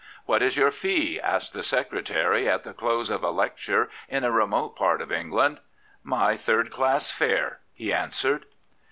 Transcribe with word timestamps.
What 0.25 0.41
is 0.41 0.57
your 0.57 0.71
fee? 0.71 1.19
asked 1.21 1.53
the 1.53 1.61
secretary 1.61 2.49
at 2.49 2.63
the 2.63 2.73
close 2.73 3.11
of 3.11 3.23
a 3.23 3.29
lecture 3.29 3.87
in 4.09 4.23
a 4.23 4.31
remote 4.31 4.75
part 4.75 4.99
of 4.99 5.11
England." 5.11 5.59
My 6.17 6.35
third 6.35 6.71
class 6.71 7.11
fare,*^ 7.11 7.57
he 7.71 7.93
answered. 7.93 8.47